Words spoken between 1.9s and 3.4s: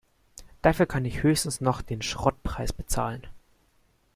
Schrottpreis bezahlen.